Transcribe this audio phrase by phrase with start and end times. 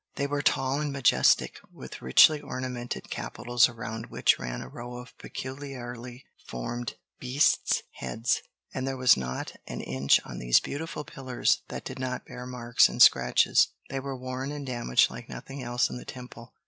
[0.15, 5.15] They were tall and majestic, with richly ornamented capitals around which ran a row of
[5.19, 8.41] peculiarly formed beasts' heads.
[8.73, 12.89] And there was not an inch on these beautiful pillars that did not bear marks
[12.89, 13.67] and scratches.
[13.91, 16.55] They were worn and damaged like nothing else in the Temple.